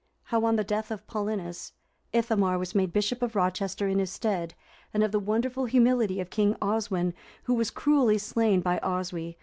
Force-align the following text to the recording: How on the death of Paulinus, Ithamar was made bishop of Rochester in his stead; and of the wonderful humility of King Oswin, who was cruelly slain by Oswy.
How 0.23 0.43
on 0.45 0.55
the 0.55 0.63
death 0.63 0.89
of 0.89 1.05
Paulinus, 1.05 1.73
Ithamar 2.11 2.57
was 2.57 2.73
made 2.73 2.91
bishop 2.91 3.21
of 3.21 3.35
Rochester 3.35 3.87
in 3.87 3.99
his 3.99 4.11
stead; 4.11 4.55
and 4.95 5.03
of 5.03 5.11
the 5.11 5.19
wonderful 5.19 5.65
humility 5.65 6.19
of 6.19 6.31
King 6.31 6.55
Oswin, 6.59 7.13
who 7.43 7.53
was 7.53 7.69
cruelly 7.69 8.17
slain 8.17 8.61
by 8.61 8.79
Oswy. 8.81 9.37